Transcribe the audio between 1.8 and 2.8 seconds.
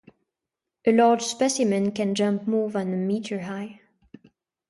can jump more